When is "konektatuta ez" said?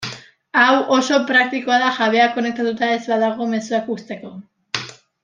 2.37-2.99